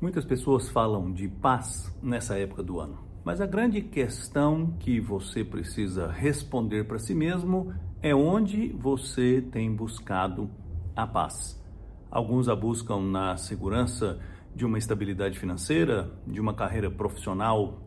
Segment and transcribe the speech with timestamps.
[0.00, 5.44] Muitas pessoas falam de paz nessa época do ano, mas a grande questão que você
[5.44, 10.48] precisa responder para si mesmo é onde você tem buscado
[10.96, 11.62] a paz.
[12.10, 14.18] Alguns a buscam na segurança
[14.54, 17.82] de uma estabilidade financeira, de uma carreira profissional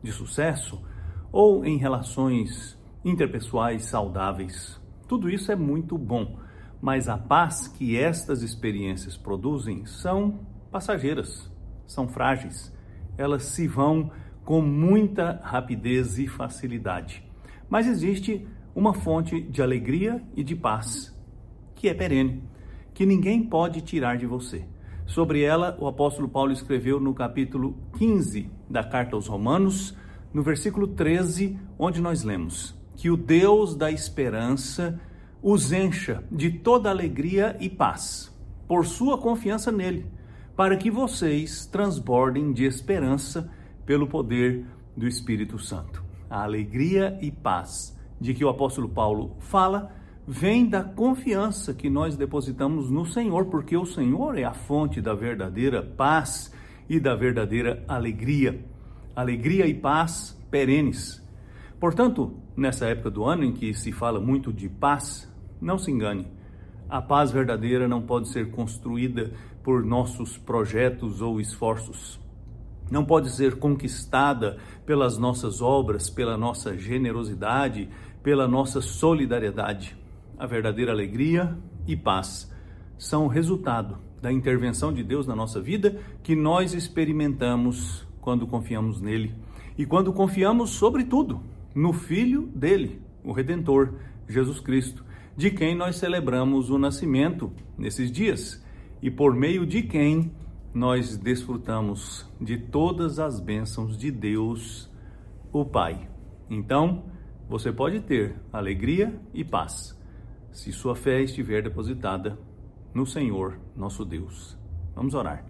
[0.00, 0.80] de sucesso
[1.32, 4.80] ou em relações interpessoais saudáveis.
[5.08, 6.38] Tudo isso é muito bom,
[6.80, 11.48] mas a paz que estas experiências produzem são passageiras,
[11.86, 12.74] são frágeis.
[13.16, 14.10] Elas se vão
[14.44, 17.24] com muita rapidez e facilidade.
[17.68, 21.16] Mas existe uma fonte de alegria e de paz
[21.76, 22.42] que é perene,
[22.92, 24.64] que ninguém pode tirar de você.
[25.06, 29.96] Sobre ela, o apóstolo Paulo escreveu no capítulo 15 da carta aos Romanos,
[30.32, 35.00] no versículo 13, onde nós lemos: Que o Deus da esperança
[35.40, 38.34] os encha de toda alegria e paz,
[38.66, 40.06] por sua confiança nele,
[40.56, 43.50] para que vocês transbordem de esperança
[43.84, 44.64] pelo poder
[44.96, 46.04] do Espírito Santo.
[46.30, 49.92] A alegria e paz de que o apóstolo Paulo fala
[50.26, 55.14] vem da confiança que nós depositamos no Senhor, porque o Senhor é a fonte da
[55.14, 56.52] verdadeira paz
[56.88, 58.64] e da verdadeira alegria.
[59.14, 61.22] Alegria e paz perenes.
[61.78, 65.30] Portanto, nessa época do ano em que se fala muito de paz,
[65.60, 66.26] não se engane.
[66.88, 69.32] A paz verdadeira não pode ser construída
[69.62, 72.20] por nossos projetos ou esforços.
[72.90, 77.88] Não pode ser conquistada pelas nossas obras, pela nossa generosidade,
[78.22, 79.96] pela nossa solidariedade.
[80.38, 82.52] A verdadeira alegria e paz
[82.98, 89.00] são o resultado da intervenção de Deus na nossa vida que nós experimentamos quando confiamos
[89.00, 89.34] nele.
[89.76, 91.40] E quando confiamos, sobretudo,
[91.74, 93.94] no Filho dele, o Redentor,
[94.28, 95.04] Jesus Cristo,
[95.36, 98.64] de quem nós celebramos o nascimento nesses dias
[99.02, 100.32] e por meio de quem
[100.72, 104.90] nós desfrutamos de todas as bênçãos de Deus,
[105.52, 106.08] o Pai.
[106.50, 107.04] Então,
[107.48, 109.98] você pode ter alegria e paz
[110.50, 112.38] se sua fé estiver depositada
[112.94, 114.56] no Senhor, nosso Deus.
[114.94, 115.44] Vamos orar.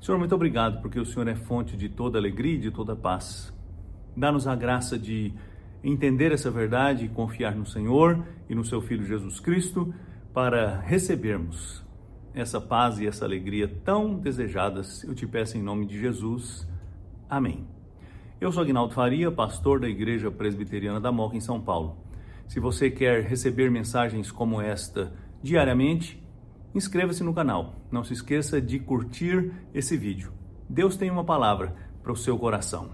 [0.00, 3.54] Senhor, muito obrigado porque o Senhor é fonte de toda alegria e de toda paz.
[4.16, 5.32] Dá-nos a graça de
[5.82, 9.92] entender essa verdade e confiar no Senhor e no seu Filho Jesus Cristo
[10.32, 11.84] para recebermos
[12.34, 15.02] essa paz e essa alegria tão desejadas.
[15.04, 16.68] Eu te peço em nome de Jesus.
[17.28, 17.66] Amém.
[18.40, 21.98] Eu sou Agnaldo Faria, pastor da Igreja Presbiteriana da Moca, em São Paulo.
[22.48, 25.12] Se você quer receber mensagens como esta
[25.42, 26.22] diariamente,
[26.74, 27.74] inscreva-se no canal.
[27.90, 30.32] Não se esqueça de curtir esse vídeo.
[30.68, 32.90] Deus tem uma palavra para o seu coração.